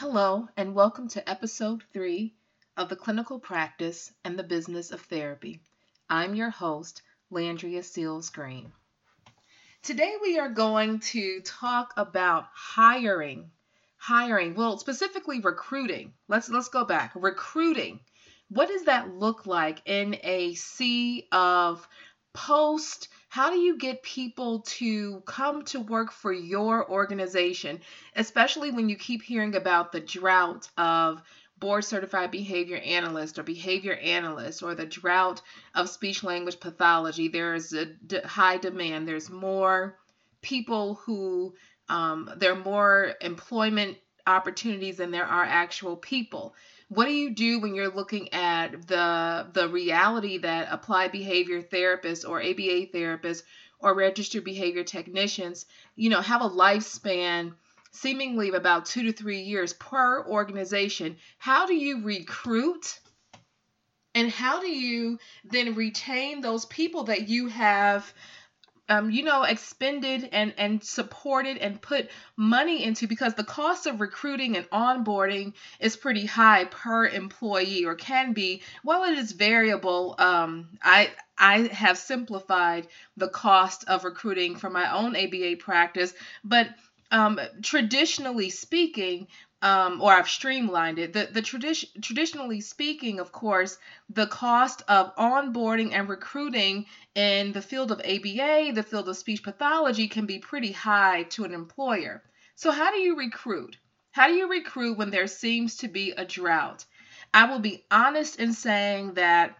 [0.00, 2.32] Hello, and welcome to episode three
[2.74, 5.60] of the Clinical Practice and the Business of Therapy.
[6.08, 8.72] I'm your host, Landria Seals Green.
[9.82, 13.50] Today we are going to talk about hiring.
[13.98, 16.14] Hiring, well, specifically recruiting.
[16.28, 17.12] Let's let's go back.
[17.14, 18.00] Recruiting.
[18.48, 21.86] What does that look like in a sea of
[22.32, 27.80] post how do you get people to come to work for your organization,
[28.16, 31.22] especially when you keep hearing about the drought of
[31.56, 35.40] board certified behavior analyst or behavior analyst or the drought
[35.76, 37.28] of speech language pathology?
[37.28, 39.06] There's a d- high demand.
[39.06, 39.96] There's more
[40.42, 41.54] people who,
[41.88, 46.56] um, there are more employment opportunities than there are actual people
[46.90, 52.28] what do you do when you're looking at the the reality that applied behavior therapists
[52.28, 53.44] or ABA therapists
[53.78, 57.54] or registered behavior technicians, you know, have a lifespan
[57.92, 61.16] seemingly of about 2 to 3 years per organization.
[61.38, 62.98] How do you recruit
[64.14, 68.12] and how do you then retain those people that you have
[68.90, 74.00] um, you know, expended and, and supported and put money into because the cost of
[74.00, 78.62] recruiting and onboarding is pretty high per employee or can be.
[78.82, 84.92] While it is variable, um, I I have simplified the cost of recruiting for my
[84.92, 86.68] own ABA practice, but
[87.12, 89.28] um, traditionally speaking,
[89.62, 91.12] um, or I've streamlined it.
[91.12, 97.62] The the tradition traditionally speaking, of course, the cost of onboarding and recruiting in the
[97.62, 102.22] field of ABA, the field of speech pathology, can be pretty high to an employer.
[102.54, 103.76] So how do you recruit?
[104.12, 106.84] How do you recruit when there seems to be a drought?
[107.32, 109.56] I will be honest in saying that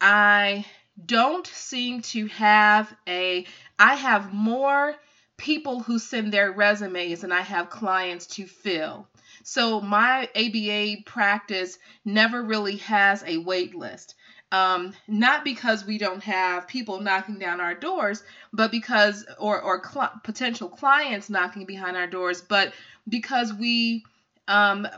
[0.00, 0.66] I
[1.04, 3.46] don't seem to have a
[3.78, 4.94] I have more
[5.36, 9.08] people who send their resumes than I have clients to fill.
[9.44, 14.14] So my ABA practice never really has a wait list.
[14.50, 19.82] Um, not because we don't have people knocking down our doors, but because, or, or
[19.84, 22.72] cl- potential clients knocking behind our doors, but
[23.06, 24.04] because we,
[24.48, 24.88] um,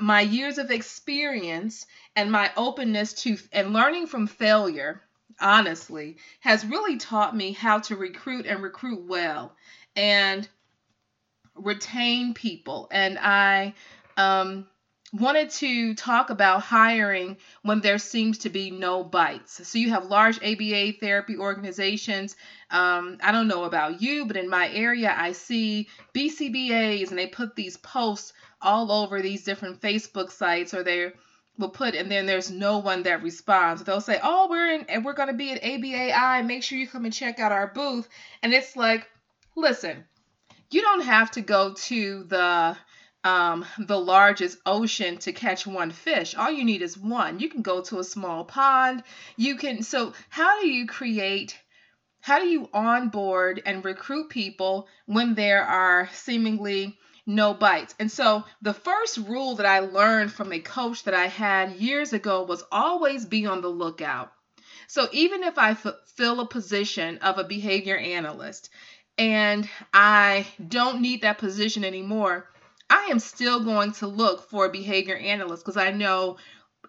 [0.00, 5.00] my years of experience and my openness to and learning from failure,
[5.40, 9.54] honestly, has really taught me how to recruit and recruit well
[9.96, 10.48] and
[11.54, 12.88] retain people.
[12.90, 13.74] And I
[14.16, 14.66] um,
[15.12, 19.66] wanted to talk about hiring when there seems to be no bites.
[19.66, 22.36] So you have large ABA therapy organizations.
[22.70, 27.28] Um, I don't know about you, but in my area, I see BCBAs and they
[27.28, 31.12] put these posts all over these different Facebook sites or they
[31.58, 33.84] will put and then there's no one that responds.
[33.84, 36.44] They'll say, "Oh, we're in and we're going to be at ABAI.
[36.44, 38.08] Make sure you come and check out our booth."
[38.42, 39.06] And it's like,
[39.54, 40.04] listen,
[40.74, 42.76] you don't have to go to the
[43.22, 46.34] um, the largest ocean to catch one fish.
[46.34, 47.38] All you need is one.
[47.38, 49.02] You can go to a small pond.
[49.36, 49.82] You can.
[49.82, 51.56] So, how do you create?
[52.20, 57.94] How do you onboard and recruit people when there are seemingly no bites?
[58.00, 62.12] And so, the first rule that I learned from a coach that I had years
[62.12, 64.32] ago was always be on the lookout.
[64.88, 65.74] So, even if I
[66.16, 68.70] fill a position of a behavior analyst
[69.18, 72.48] and I don't need that position anymore,
[72.90, 76.36] I am still going to look for a behavior analyst because I know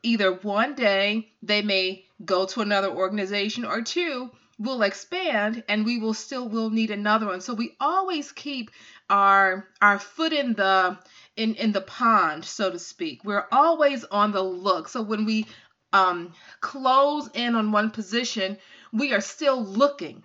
[0.04, 6.00] either one day they may go to another organization or two will expand and we
[6.00, 7.42] will still will need another one.
[7.42, 8.72] So we always keep
[9.10, 10.98] our our foot in the
[11.36, 13.24] in in the pond, so to speak.
[13.24, 14.88] We're always on the look.
[14.88, 15.48] So when we
[15.94, 18.58] um close in on one position,
[18.94, 20.24] we are still looking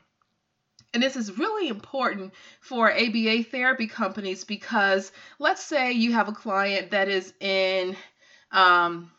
[0.93, 6.33] and this is really important for ABA therapy companies because let's say you have a
[6.33, 7.97] client that is in
[8.51, 9.11] um,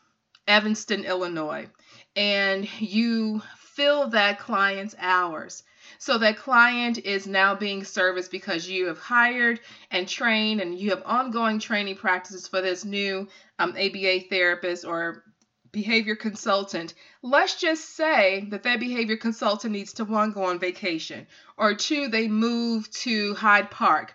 [0.48, 1.68] Evanston, Illinois,
[2.16, 5.64] and you fill that client's hours.
[5.98, 9.60] So that client is now being serviced because you have hired
[9.92, 13.28] and trained and you have ongoing training practices for this new
[13.60, 15.24] um, ABA therapist or
[15.72, 21.28] behavior consultant, let's just say that that behavior consultant needs to one go on vacation
[21.58, 24.14] or two they move to Hyde Park,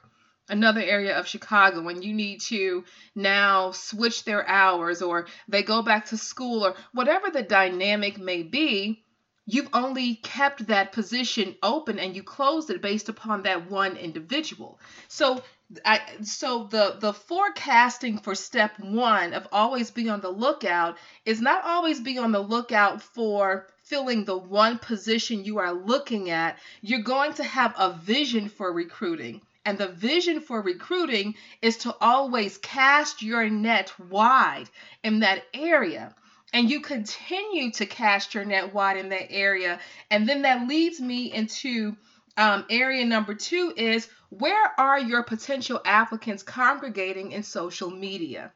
[0.49, 5.83] another area of Chicago and you need to now switch their hours or they go
[5.83, 9.03] back to school or whatever the dynamic may be,
[9.47, 14.79] you've only kept that position open and you closed it based upon that one individual.
[15.09, 15.43] So
[15.85, 21.41] I, so the the forecasting for step one of always be on the lookout is
[21.41, 26.59] not always be on the lookout for filling the one position you are looking at.
[26.83, 31.95] You're going to have a vision for recruiting and the vision for recruiting is to
[32.01, 34.71] always cast your net wide
[35.03, 36.15] in that area.
[36.53, 39.81] And you continue to cast your net wide in that area.
[40.09, 41.97] And then that leads me into
[42.37, 48.53] um, area number two is where are your potential applicants congregating in social media?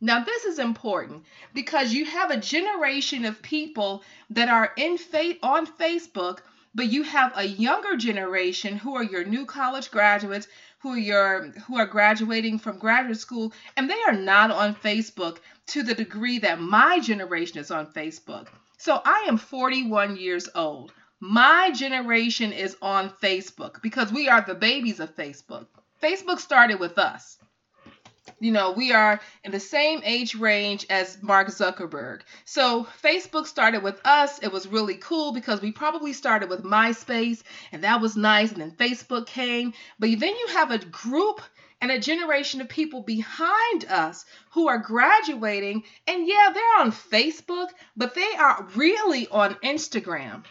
[0.00, 1.24] Now, this is important
[1.54, 6.40] because you have a generation of people that are in faith on Facebook,
[6.74, 10.48] but you have a younger generation who are your new college graduates,
[10.80, 15.38] who are your who are graduating from graduate school, and they are not on Facebook
[15.68, 18.48] to the degree that my generation is on Facebook.
[18.76, 20.92] So I am 41 years old.
[21.20, 25.66] My generation is on Facebook because we are the babies of Facebook.
[26.02, 27.38] Facebook started with us
[28.38, 32.20] you know, we are in the same age range as Mark Zuckerberg.
[32.44, 34.38] So Facebook started with us.
[34.42, 37.42] It was really cool because we probably started with MySpace
[37.72, 38.52] and that was nice.
[38.52, 39.72] And then Facebook came.
[39.98, 41.40] But then you have a group
[41.80, 45.84] and a generation of people behind us who are graduating.
[46.06, 50.44] And yeah, they're on Facebook, but they are really on Instagram,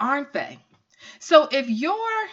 [0.00, 0.58] aren't they?
[1.20, 2.28] So if your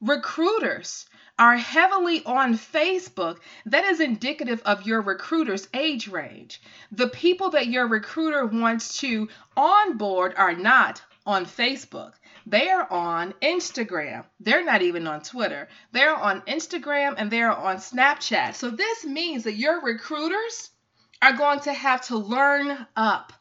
[0.00, 1.06] recruiters
[1.38, 6.60] are heavily on Facebook, that is indicative of your recruiter's age range.
[6.90, 12.14] The people that your recruiter wants to onboard are not on Facebook.
[12.46, 14.24] They're on Instagram.
[14.40, 15.68] They're not even on Twitter.
[15.92, 18.54] They're on Instagram and they're on Snapchat.
[18.54, 20.70] So this means that your recruiters
[21.20, 23.32] are going to have to learn up.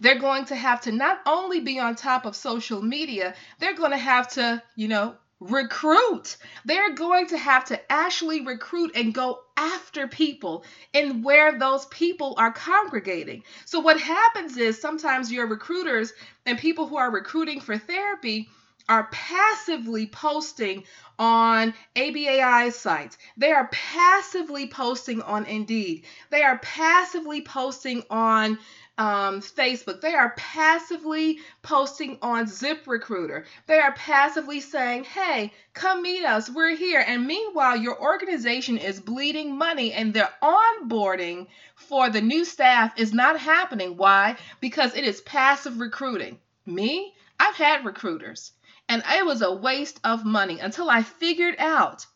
[0.00, 3.92] They're going to have to not only be on top of social media, they're going
[3.92, 6.36] to have to, you know, recruit.
[6.64, 10.64] They're going to have to actually recruit and go after people
[10.94, 13.42] and where those people are congregating.
[13.64, 16.12] So, what happens is sometimes your recruiters
[16.46, 18.48] and people who are recruiting for therapy
[18.88, 20.84] are passively posting
[21.18, 23.18] on ABAI sites.
[23.36, 26.04] They are passively posting on Indeed.
[26.30, 28.58] They are passively posting on
[28.98, 30.00] um, Facebook.
[30.00, 33.44] They are passively posting on ZipRecruiter.
[33.66, 36.50] They are passively saying, hey, come meet us.
[36.50, 37.04] We're here.
[37.06, 43.12] And meanwhile, your organization is bleeding money and their onboarding for the new staff is
[43.12, 43.96] not happening.
[43.96, 44.36] Why?
[44.60, 46.38] Because it is passive recruiting.
[46.64, 48.52] Me, I've had recruiters
[48.88, 52.06] and it was a waste of money until I figured out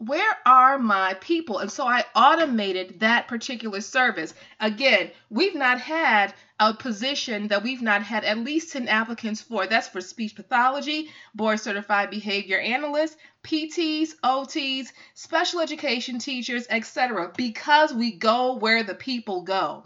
[0.00, 1.58] where are my people?
[1.58, 4.32] And so I automated that particular service.
[4.58, 9.66] Again, we've not had a position that we've not had at least 10 applicants for.
[9.66, 17.30] That's for speech pathology, board certified behavior analysts, PTs, OTs, special education teachers, etc.
[17.36, 19.84] because we go where the people go.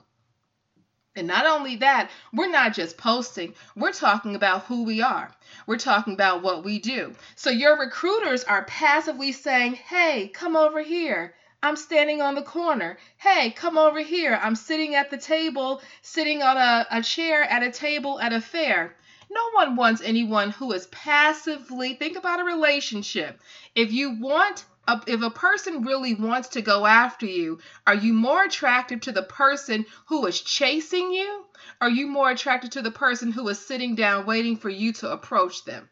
[1.16, 5.30] And not only that, we're not just posting, we're talking about who we are.
[5.64, 7.14] We're talking about what we do.
[7.36, 11.34] So your recruiters are passively saying, hey, come over here.
[11.62, 12.98] I'm standing on the corner.
[13.16, 14.38] Hey, come over here.
[14.42, 18.40] I'm sitting at the table, sitting on a, a chair at a table at a
[18.40, 18.96] fair.
[19.30, 23.40] No one wants anyone who is passively, think about a relationship.
[23.74, 24.64] If you want
[25.06, 29.22] if a person really wants to go after you, are you more attractive to the
[29.22, 31.44] person who is chasing you?
[31.80, 35.10] Are you more attracted to the person who is sitting down waiting for you to
[35.10, 35.88] approach them?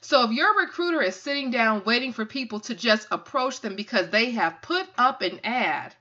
[0.00, 4.08] So if your recruiter is sitting down waiting for people to just approach them because
[4.10, 5.94] they have put up an ad,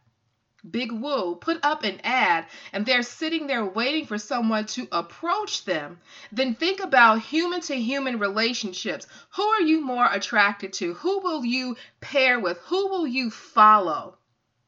[0.70, 5.66] Big Woo put up an ad and they're sitting there waiting for someone to approach
[5.66, 6.00] them,
[6.32, 9.08] then think about human to human relationships.
[9.36, 10.94] Who are you more attracted to?
[10.96, 12.58] Who will you pair with?
[12.66, 14.18] Who will you follow?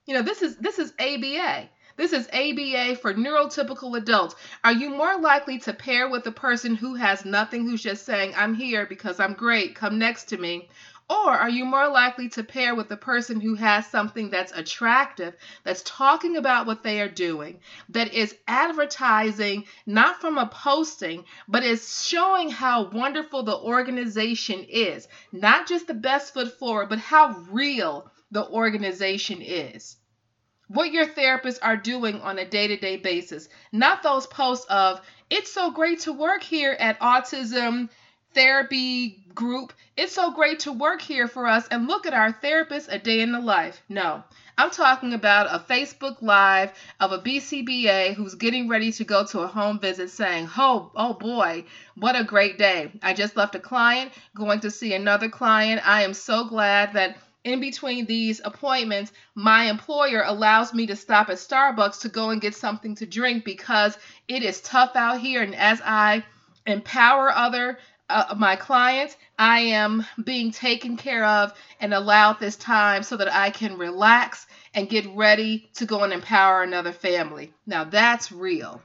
[0.05, 1.69] You know, this is this is ABA.
[1.97, 4.35] This is ABA for neurotypical adults.
[4.63, 8.33] Are you more likely to pair with a person who has nothing, who's just saying,
[8.35, 10.69] I'm here because I'm great, come next to me?
[11.11, 15.35] Or are you more likely to pair with the person who has something that's attractive,
[15.65, 21.65] that's talking about what they are doing, that is advertising not from a posting, but
[21.65, 25.09] is showing how wonderful the organization is?
[25.33, 29.97] Not just the best foot forward, but how real the organization is.
[30.69, 35.01] What your therapists are doing on a day to day basis, not those posts of,
[35.29, 37.89] it's so great to work here at Autism
[38.33, 39.73] therapy group.
[39.97, 43.21] It's so great to work here for us and look at our therapist a day
[43.21, 43.81] in the life.
[43.89, 44.23] No,
[44.57, 49.39] I'm talking about a Facebook Live of a BCBA who's getting ready to go to
[49.39, 52.91] a home visit saying, Oh, oh boy, what a great day.
[53.01, 55.81] I just left a client, going to see another client.
[55.87, 61.29] I am so glad that in between these appointments, my employer allows me to stop
[61.29, 63.97] at Starbucks to go and get something to drink because
[64.27, 65.41] it is tough out here.
[65.41, 66.23] And as I
[66.67, 67.79] empower other
[68.11, 73.33] uh, my clients, I am being taken care of and allowed this time so that
[73.33, 77.53] I can relax and get ready to go and empower another family.
[77.65, 78.81] Now that's real.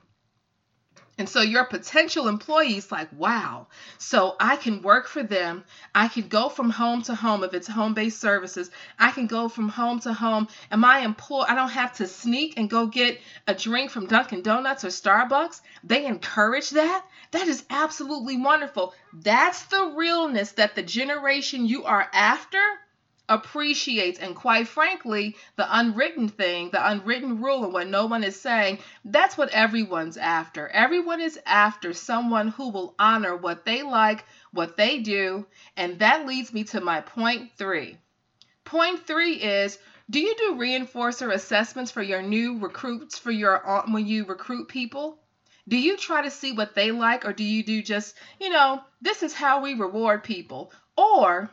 [1.18, 5.64] And so your potential employees like, wow, so I can work for them.
[5.94, 8.70] I can go from home to home if it's home-based services.
[8.98, 12.58] I can go from home to home and my employee, I don't have to sneak
[12.58, 15.62] and go get a drink from Dunkin' Donuts or Starbucks.
[15.82, 17.06] They encourage that.
[17.30, 18.92] That is absolutely wonderful.
[19.14, 22.60] That's the realness that the generation you are after
[23.28, 28.40] appreciates and quite frankly the unwritten thing the unwritten rule and what no one is
[28.40, 30.68] saying that's what everyone's after.
[30.68, 35.44] Everyone is after someone who will honor what they like what they do
[35.76, 37.98] and that leads me to my point three.
[38.64, 39.78] Point three is
[40.08, 44.68] do you do reinforcer assessments for your new recruits for your uh, when you recruit
[44.68, 45.18] people?
[45.66, 48.82] Do you try to see what they like or do you do just you know
[49.00, 50.72] this is how we reward people?
[50.96, 51.50] Or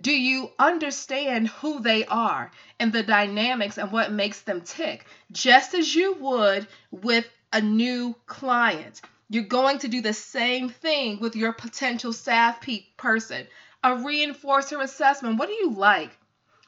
[0.00, 5.06] do you understand who they are and the dynamics and what makes them tick?
[5.30, 9.00] Just as you would with a new client.
[9.30, 13.46] You're going to do the same thing with your potential staff pe- person.
[13.84, 15.38] A reinforcer assessment.
[15.38, 16.10] What do you like?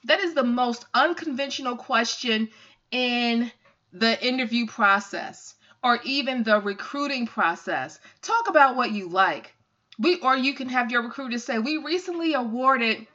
[0.04, 2.48] That is the most unconventional question
[2.92, 3.50] in
[3.92, 7.98] the interview process or even the recruiting process.
[8.22, 9.52] Talk about what you like.
[9.98, 13.06] We or you can have your recruiter say, "We recently awarded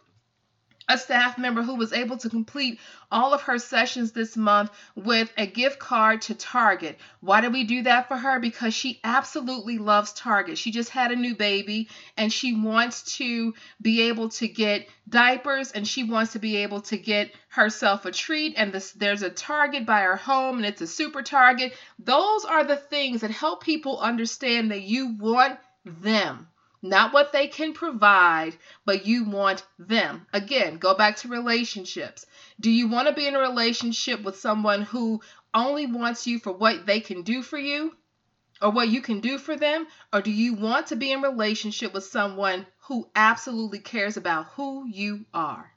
[0.91, 2.77] a staff member who was able to complete
[3.09, 6.99] all of her sessions this month with a gift card to Target.
[7.21, 8.39] Why did we do that for her?
[8.39, 10.57] Because she absolutely loves Target.
[10.57, 15.71] She just had a new baby and she wants to be able to get diapers
[15.71, 18.55] and she wants to be able to get herself a treat.
[18.57, 21.73] And this, there's a Target by her home and it's a super Target.
[21.99, 26.47] Those are the things that help people understand that you want them
[26.81, 30.25] not what they can provide, but you want them.
[30.33, 32.25] Again, go back to relationships.
[32.59, 35.21] Do you want to be in a relationship with someone who
[35.53, 37.95] only wants you for what they can do for you
[38.61, 39.87] or what you can do for them?
[40.11, 44.87] Or do you want to be in relationship with someone who absolutely cares about who
[44.87, 45.71] you are?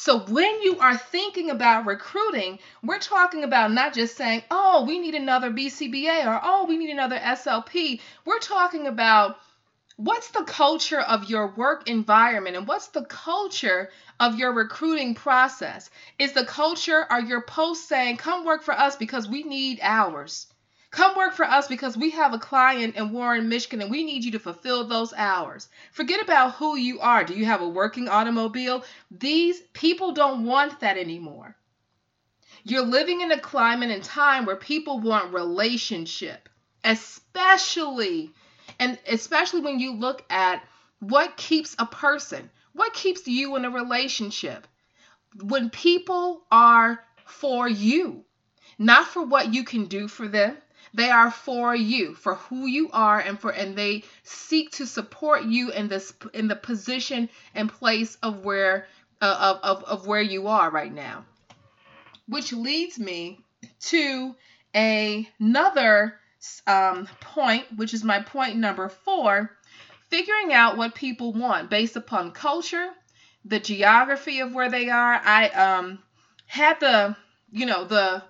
[0.00, 5.00] So when you are thinking about recruiting, we're talking about not just saying, oh, we
[5.00, 8.00] need another BCBA or oh, we need another SLP.
[8.24, 9.40] We're talking about
[9.96, 13.90] what's the culture of your work environment and what's the culture
[14.20, 15.90] of your recruiting process?
[16.16, 20.46] Is the culture, are your posts saying, come work for us because we need hours?
[20.90, 24.24] Come work for us because we have a client in Warren, Michigan, and we need
[24.24, 25.68] you to fulfill those hours.
[25.92, 27.24] Forget about who you are.
[27.24, 28.84] Do you have a working automobile?
[29.10, 31.56] These people don't want that anymore.
[32.64, 36.48] You're living in a climate and time where people want relationship,
[36.84, 38.32] especially
[38.80, 40.62] and especially when you look at
[41.00, 44.66] what keeps a person, what keeps you in a relationship.
[45.42, 48.24] When people are for you,
[48.78, 50.56] not for what you can do for them,
[50.94, 55.44] they are for you, for who you are, and for and they seek to support
[55.44, 58.86] you in this in the position and place of where
[59.20, 61.24] uh, of, of of where you are right now.
[62.26, 63.40] Which leads me
[63.80, 64.34] to
[64.74, 66.18] a, another
[66.66, 69.50] um, point, which is my point number four,
[70.08, 72.88] figuring out what people want based upon culture,
[73.44, 75.14] the geography of where they are.
[75.14, 75.98] I um
[76.46, 77.16] had the
[77.50, 78.22] you know the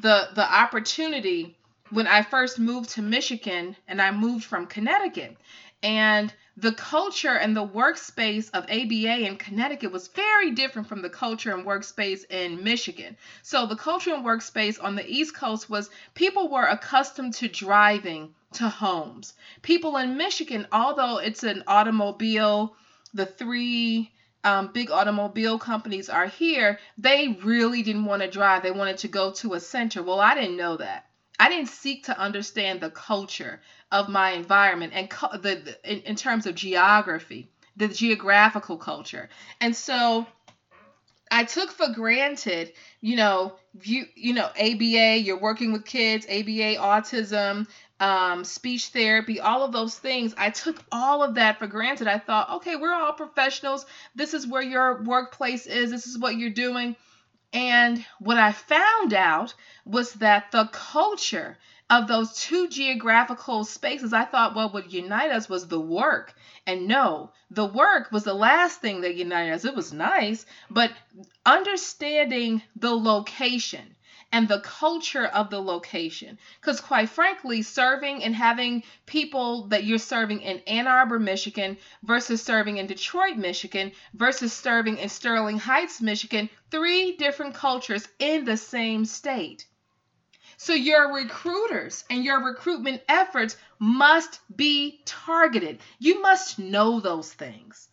[0.00, 1.56] the the opportunity
[1.94, 5.36] when I first moved to Michigan and I moved from Connecticut.
[5.80, 11.08] And the culture and the workspace of ABA in Connecticut was very different from the
[11.08, 13.16] culture and workspace in Michigan.
[13.42, 18.34] So, the culture and workspace on the East Coast was people were accustomed to driving
[18.54, 19.34] to homes.
[19.62, 22.74] People in Michigan, although it's an automobile,
[23.12, 24.10] the three
[24.42, 28.64] um, big automobile companies are here, they really didn't want to drive.
[28.64, 30.02] They wanted to go to a center.
[30.02, 31.06] Well, I didn't know that.
[31.38, 33.60] I didn't seek to understand the culture
[33.90, 39.28] of my environment and co- the, the in, in terms of geography, the geographical culture.
[39.60, 40.26] And so
[41.30, 46.76] I took for granted, you know, you you know, ABA, you're working with kids, ABA,
[46.76, 47.66] autism,
[47.98, 50.34] um, speech therapy, all of those things.
[50.38, 52.06] I took all of that for granted.
[52.06, 53.86] I thought, okay, we're all professionals.
[54.14, 55.90] This is where your workplace is.
[55.90, 56.94] This is what you're doing.
[57.54, 59.54] And what I found out
[59.86, 61.56] was that the culture
[61.88, 66.34] of those two geographical spaces, I thought what would unite us was the work.
[66.66, 69.64] And no, the work was the last thing that united us.
[69.64, 70.90] It was nice, but
[71.46, 73.94] understanding the location
[74.34, 76.36] and the culture of the location.
[76.60, 82.42] Because, quite frankly, serving and having people that you're serving in Ann Arbor, Michigan, versus
[82.42, 88.56] serving in Detroit, Michigan, versus serving in Sterling Heights, Michigan, three different cultures in the
[88.56, 89.66] same state.
[90.56, 95.78] So, your recruiters and your recruitment efforts must be targeted.
[96.00, 97.88] You must know those things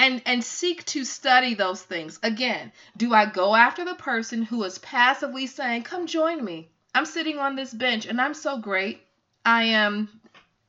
[0.00, 2.18] and and seek to study those things.
[2.22, 6.70] Again, do I go after the person who is passively saying, "Come join me.
[6.94, 9.02] I'm sitting on this bench and I'm so great.
[9.44, 10.08] I am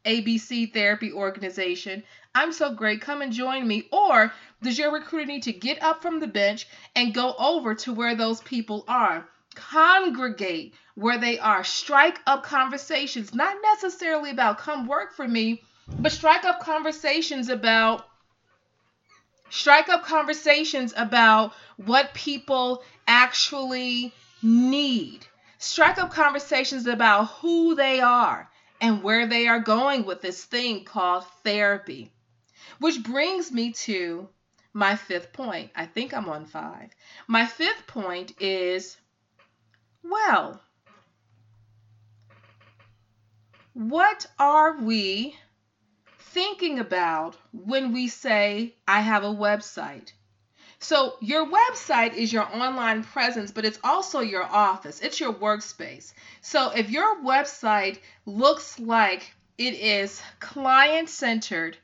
[0.03, 2.03] ABC therapy organization.
[2.35, 2.99] I'm so great.
[2.99, 6.67] Come and join me." Or does your recruiter need to get up from the bench
[6.93, 9.25] and go over to where those people are?
[9.55, 11.63] Congregate where they are.
[11.63, 18.05] Strike up conversations, not necessarily about come work for me, but strike up conversations about
[19.51, 25.25] strike up conversations about what people actually need.
[25.57, 30.83] Strike up conversations about who they are and where they are going with this thing
[30.83, 32.11] called therapy.
[32.79, 34.27] Which brings me to
[34.73, 35.69] my fifth point.
[35.75, 36.89] I think I'm on five.
[37.27, 38.97] My fifth point is
[40.03, 40.59] well,
[43.73, 45.35] what are we
[46.33, 50.13] thinking about when we say, I have a website.
[50.79, 56.13] So, your website is your online presence, but it's also your office, it's your workspace.
[56.41, 61.77] So, if your website looks like it is client centered,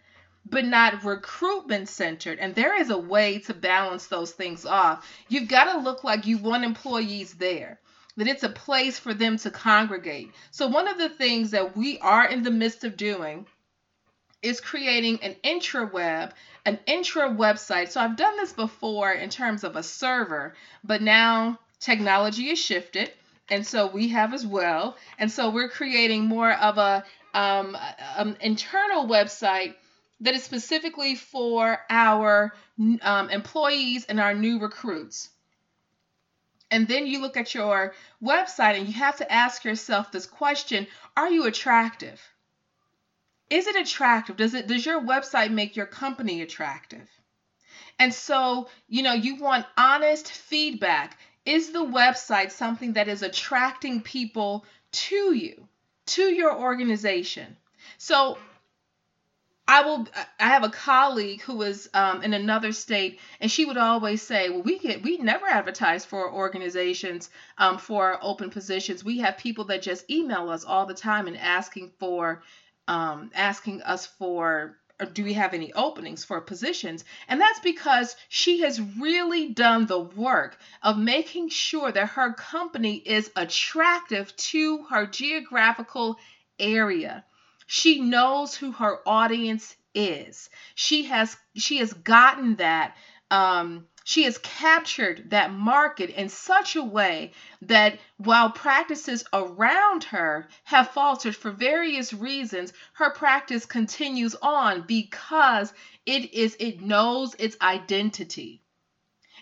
[0.45, 5.49] but not recruitment centered, and there is a way to balance those things off, you've
[5.49, 7.79] got to look like you want employees there
[8.15, 10.31] that it's a place for them to congregate.
[10.51, 13.45] So, one of the things that we are in the midst of doing
[14.41, 16.31] is creating an intraweb,
[16.65, 17.89] an intra website.
[17.89, 23.11] So I've done this before in terms of a server, but now technology has shifted.
[23.49, 24.97] And so we have as well.
[25.17, 27.77] And so we're creating more of a um,
[28.15, 29.75] um, internal website
[30.21, 32.53] that is specifically for our
[33.01, 35.29] um, employees and our new recruits.
[36.69, 40.87] And then you look at your website and you have to ask yourself this question
[41.15, 42.21] Are you attractive?
[43.49, 44.37] Is it attractive?
[44.37, 47.07] Does it does your website make your company attractive?
[47.99, 51.17] And so, you know, you want honest feedback.
[51.45, 55.67] Is the website something that is attracting people to you,
[56.07, 57.55] to your organization?
[57.97, 58.37] So,
[59.69, 60.07] I will.
[60.39, 64.49] I have a colleague who was um, in another state, and she would always say,
[64.49, 69.03] "Well, we get we never advertise for organizations um, for open positions.
[69.03, 72.43] We have people that just email us all the time and asking for
[72.87, 74.77] um, asking us for
[75.13, 77.05] do we have any openings for positions?
[77.27, 82.95] And that's because she has really done the work of making sure that her company
[82.95, 86.17] is attractive to her geographical
[86.57, 87.23] area.
[87.67, 90.49] She knows who her audience is.
[90.73, 92.95] She has she has gotten that
[93.29, 97.29] um, she has captured that market in such a way
[97.61, 105.73] that while practices around her have faltered for various reasons, her practice continues on because
[106.05, 108.61] it is it knows its identity.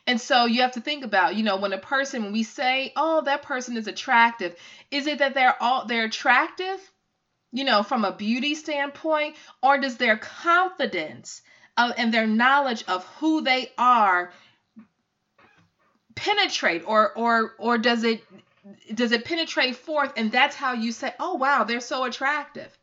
[0.08, 2.92] And so you have to think about, you know, when a person when we say,
[2.96, 4.56] "Oh, that person is attractive,"
[4.90, 6.80] is it that they're all they're attractive?
[7.52, 11.44] You know, from a beauty standpoint, or does their confidence
[11.78, 14.32] uh, and their knowledge of who they are
[16.16, 18.24] penetrate or or or does it
[18.94, 20.14] does it penetrate forth?
[20.18, 22.76] And that's how you say oh wow they're so attractive.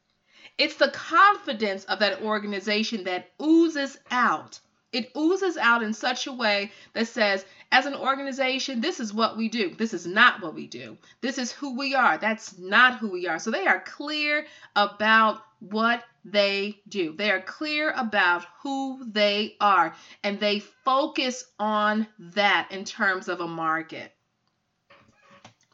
[0.58, 4.60] It's the confidence of that organization that oozes out.
[4.92, 9.36] It oozes out in such a way that says as an organization this is what
[9.36, 9.74] we do.
[9.74, 10.98] This is not what we do.
[11.22, 12.18] This is who we are.
[12.18, 13.38] That's not who we are.
[13.38, 17.14] So they are clear about what they do.
[17.16, 23.40] They are clear about who they are and they focus on that in terms of
[23.40, 24.12] a market.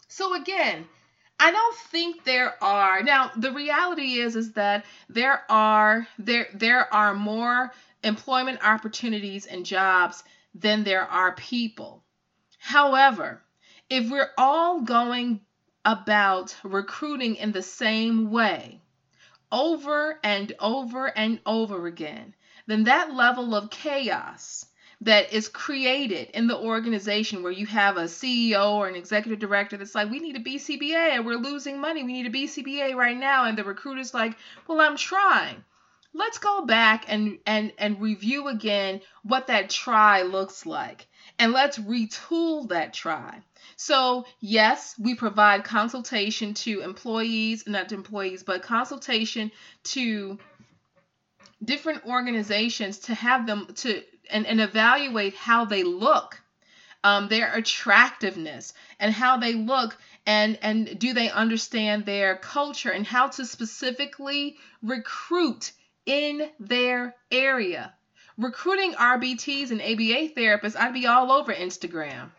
[0.08, 0.86] So again,
[1.40, 6.92] I don't think there are now the reality is is that there are there there
[6.92, 12.02] are more employment opportunities and jobs than there are people.
[12.58, 13.42] However,
[13.88, 15.40] if we're all going
[15.84, 18.80] about recruiting in the same way,
[19.50, 22.34] over and over and over again,
[22.66, 24.66] then that level of chaos
[25.00, 29.76] that is created in the organization where you have a CEO or an executive director
[29.76, 32.02] that's like, we need a BCBA and we're losing money.
[32.02, 33.44] We need a BCBA right now.
[33.44, 35.64] And the recruiter's like, well, I'm trying.
[36.14, 41.06] Let's go back and, and, and review again what that try looks like.
[41.38, 43.42] And let's retool that tribe.
[43.76, 49.52] So, yes, we provide consultation to employees, not to employees, but consultation
[49.84, 50.38] to
[51.64, 56.40] different organizations to have them to and, and evaluate how they look
[57.04, 59.96] um, their attractiveness and how they look
[60.26, 65.72] and and do they understand their culture and how to specifically recruit
[66.06, 67.94] in their area
[68.38, 72.30] recruiting rbts and aba therapists i'd be all over instagram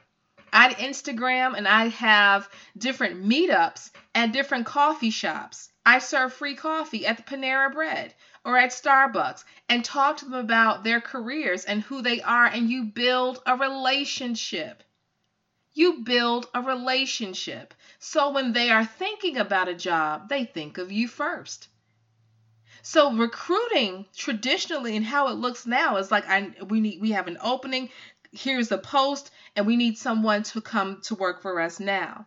[0.54, 7.06] i'd instagram and I'd have different meetups at different coffee shops i serve free coffee
[7.06, 11.82] at the panera bread or at Starbucks and talk to them about their careers and
[11.84, 14.84] who they are, and you build a relationship.
[15.74, 17.74] You build a relationship.
[18.00, 21.68] So when they are thinking about a job, they think of you first.
[22.92, 27.28] So recruiting traditionally and how it looks now is like I we need we have
[27.28, 27.92] an opening,
[28.32, 32.26] here's a post, and we need someone to come to work for us now.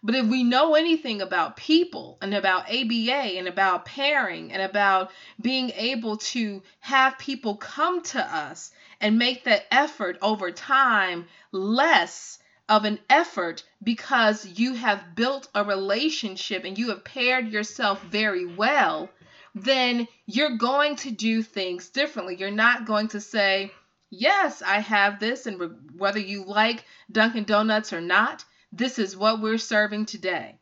[0.00, 5.10] But if we know anything about people and about ABA and about pairing and about
[5.40, 12.38] being able to have people come to us and make that effort over time less
[12.68, 18.46] of an effort because you have built a relationship and you have paired yourself very
[18.46, 19.10] well,
[19.54, 22.36] then you're going to do things differently.
[22.36, 23.72] You're not going to say,
[24.14, 29.40] Yes, I have this, and whether you like Dunkin' Donuts or not, this is what
[29.40, 30.58] we're serving today.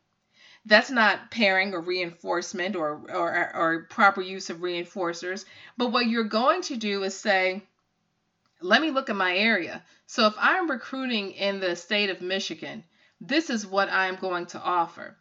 [0.65, 5.43] That's not pairing or reinforcement or, or, or proper use of reinforcers.
[5.75, 7.61] But what you're going to do is say,
[8.61, 9.83] let me look at my area.
[10.05, 12.83] So if I'm recruiting in the state of Michigan,
[13.19, 15.17] this is what I'm going to offer.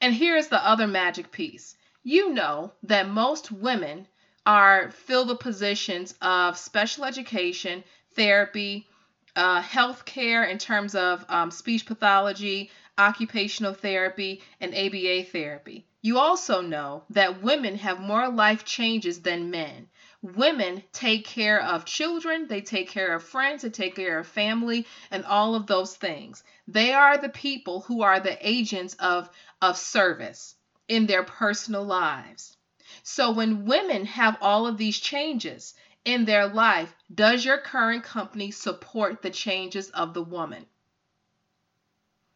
[0.00, 1.76] And here's the other magic piece.
[2.02, 4.08] You know that most women
[4.46, 7.84] are fill the positions of special education,
[8.14, 8.88] therapy,
[9.36, 15.84] uh, health care in terms of um, speech pathology, occupational therapy, and ABA therapy.
[16.00, 19.86] You also know that women have more life changes than men.
[20.22, 24.86] Women take care of children, they take care of friends, they take care of family,
[25.10, 26.42] and all of those things.
[26.66, 29.28] They are the people who are the agents of,
[29.60, 30.54] of service
[30.90, 32.56] in their personal lives.
[33.04, 35.74] So when women have all of these changes,
[36.04, 40.66] in their life, does your current company support the changes of the woman?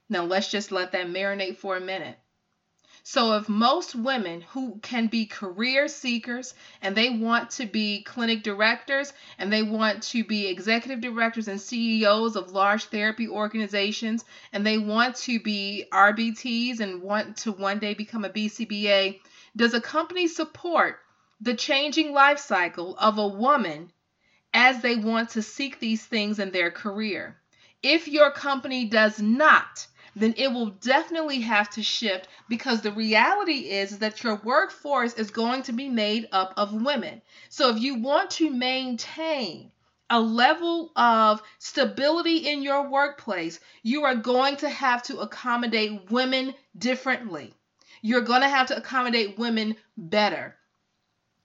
[0.08, 2.18] Now, let's just let that marinate for a minute.
[3.06, 8.42] So, if most women who can be career seekers and they want to be clinic
[8.42, 14.66] directors and they want to be executive directors and CEOs of large therapy organizations and
[14.66, 19.20] they want to be RBTs and want to one day become a BCBA,
[19.54, 20.98] does a company support
[21.42, 23.92] the changing life cycle of a woman
[24.54, 27.36] as they want to seek these things in their career.
[27.82, 33.70] If your company does not, then it will definitely have to shift because the reality
[33.70, 37.22] is that your workforce is going to be made up of women.
[37.48, 39.70] So if you want to maintain
[40.10, 46.54] a level of stability in your workplace, you are going to have to accommodate women
[46.76, 47.52] differently.
[48.02, 50.56] You're going to have to accommodate women better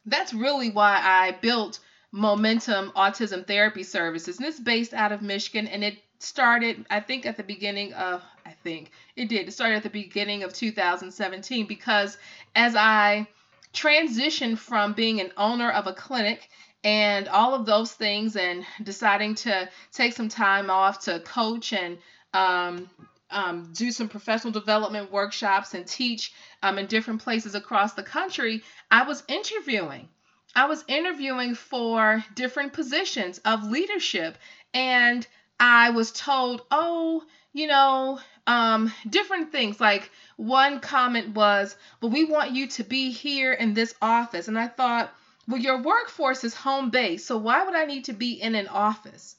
[0.09, 1.79] that's really why I built
[2.11, 4.37] Momentum Autism Therapy Services.
[4.37, 8.21] And it's based out of Michigan and it started, I think, at the beginning of,
[8.63, 12.17] think it did, it started at the beginning of 2017 because
[12.55, 13.27] as I
[13.73, 16.49] transitioned from being an owner of a clinic
[16.83, 21.97] and all of those things and deciding to take some time off to coach and
[22.33, 22.89] um,
[23.31, 28.63] um, do some professional development workshops and teach um, in different places across the country,
[28.89, 30.07] I was interviewing.
[30.55, 34.37] I was interviewing for different positions of leadership,
[34.73, 35.25] and
[35.59, 39.79] I was told, oh, you know, um, different things.
[39.79, 44.47] Like one comment was, well, we want you to be here in this office.
[44.47, 45.13] And I thought,
[45.47, 48.67] well, your workforce is home based, so why would I need to be in an
[48.67, 49.35] office?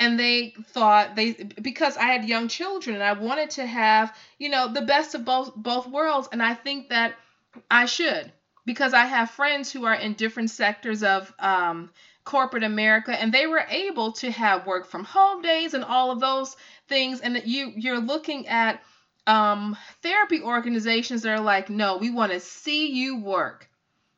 [0.00, 4.48] and they thought they because I had young children and I wanted to have you
[4.48, 7.14] know the best of both both worlds and I think that
[7.70, 8.32] I should
[8.64, 11.90] because I have friends who are in different sectors of um,
[12.24, 16.20] corporate America and they were able to have work from home days and all of
[16.20, 16.56] those
[16.90, 18.82] things and you you're looking at
[19.26, 23.70] um, therapy organizations that are like no we want to see you work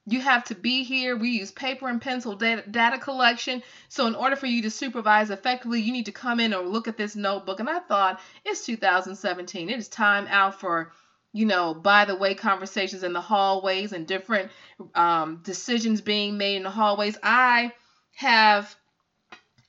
[0.04, 1.16] you have to be here.
[1.16, 3.62] We use paper and pencil data, data, collection.
[3.88, 6.88] So, in order for you to supervise effectively, you need to come in or look
[6.88, 7.60] at this notebook.
[7.60, 9.70] And I thought it's 2017.
[9.70, 10.92] It is time out for,
[11.32, 14.50] you know, by the way, conversations in the hallways and different
[14.96, 17.16] um, decisions being made in the hallways.
[17.22, 17.72] I
[18.16, 18.74] have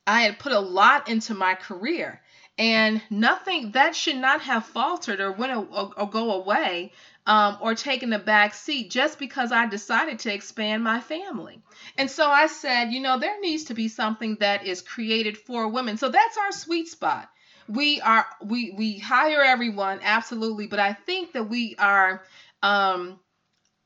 [0.07, 2.19] I had put a lot into my career
[2.57, 6.91] and nothing that should not have faltered or went or, or go away
[7.25, 11.61] um, or taken a back seat just because I decided to expand my family.
[11.97, 15.67] And so I said, you know, there needs to be something that is created for
[15.67, 15.97] women.
[15.97, 17.29] So that's our sweet spot.
[17.67, 22.23] We are we we hire everyone absolutely, but I think that we are
[22.61, 23.19] um,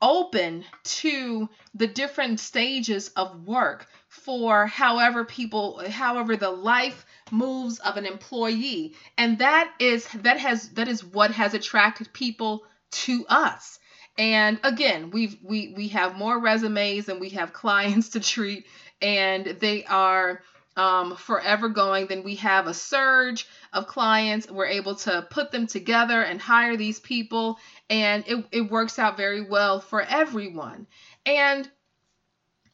[0.02, 7.98] open to the different stages of work for however people however the life moves of
[7.98, 8.94] an employee.
[9.18, 13.80] And that is that has that is what has attracted people to us.
[14.18, 18.66] And again we've we we have more resumes and we have clients to treat
[19.02, 20.42] and they are
[20.76, 22.06] um, forever going.
[22.06, 24.50] Then we have a surge of clients.
[24.50, 27.58] We're able to put them together and hire these people
[27.90, 30.88] and it, it works out very well for everyone.
[31.26, 31.70] And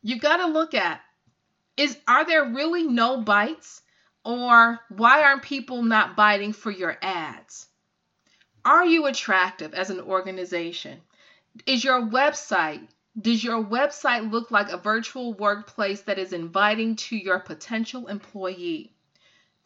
[0.01, 1.01] you've got to look at
[1.77, 3.81] is are there really no bites
[4.23, 7.67] or why aren't people not biting for your ads?
[8.65, 11.01] Are you attractive as an organization?
[11.65, 12.87] Is your website
[13.19, 18.91] does your website look like a virtual workplace that is inviting to your potential employee?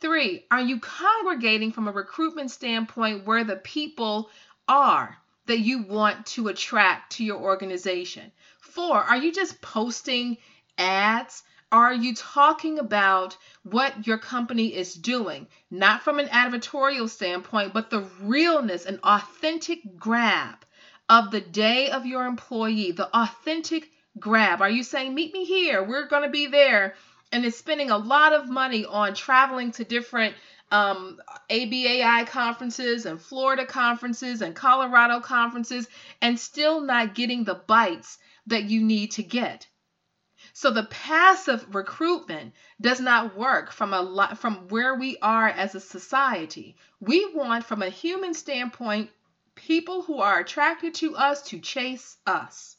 [0.02, 4.30] Three, are you congregating from a recruitment standpoint where the people
[4.68, 8.34] are that you want to attract to your organization?
[8.60, 10.38] Four, are you just posting
[10.78, 13.36] ads are you talking about
[13.72, 15.48] what your company is doing?
[15.70, 20.66] Not from an advertorial standpoint, but the realness and authentic grab
[21.10, 24.62] of the day of your employee, the authentic grab.
[24.62, 25.84] Are you saying, meet me here?
[25.84, 26.96] We're going to be there.
[27.32, 30.36] And it's spending a lot of money on traveling to different
[30.72, 35.88] um, ABAI conferences and Florida conferences and Colorado conferences
[36.22, 39.68] and still not getting the bites that you need to get.
[40.60, 45.76] So the passive recruitment does not work from a lot from where we are as
[45.76, 46.78] a society.
[47.00, 49.12] We want from a human standpoint
[49.54, 52.76] people who are attracted to us to chase us.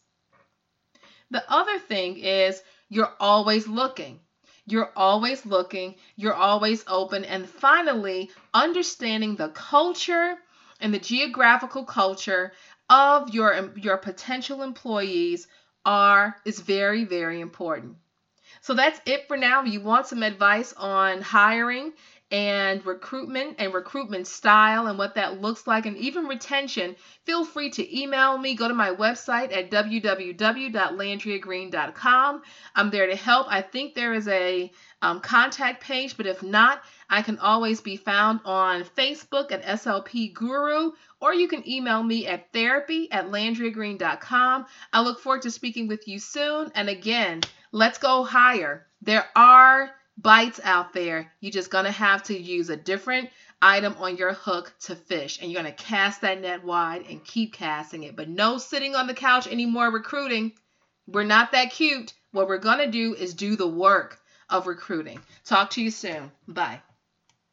[1.31, 4.19] The other thing is you're always looking.
[4.67, 10.37] You're always looking, you're always open and finally understanding the culture
[10.81, 12.51] and the geographical culture
[12.91, 15.47] of your your potential employees
[15.85, 17.97] are is very, very important.
[18.61, 19.63] So that's it for now.
[19.63, 21.93] If you want some advice on hiring
[22.31, 27.71] and recruitment and recruitment style and what that looks like and even retention, feel free
[27.71, 28.55] to email me.
[28.55, 32.43] Go to my website at www.landriagreen.com.
[32.75, 33.47] I'm there to help.
[33.49, 37.97] I think there is a um, contact page, but if not, I can always be
[37.97, 44.67] found on Facebook at SLP Guru, or you can email me at therapy at landriagreen.com.
[44.93, 46.71] I look forward to speaking with you soon.
[46.75, 47.41] And again,
[47.73, 48.87] let's go higher.
[49.03, 51.33] There are bites out there.
[51.41, 55.41] You're just going to have to use a different item on your hook to fish.
[55.41, 58.17] And you're going to cast that net wide and keep casting it.
[58.17, 60.53] But no sitting on the couch anymore recruiting.
[61.07, 62.13] We're not that cute.
[62.33, 65.21] What we're going to do is do the work of recruiting.
[65.45, 66.31] Talk to you soon.
[66.47, 66.81] Bye.